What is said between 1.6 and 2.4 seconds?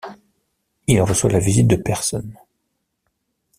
de personnes.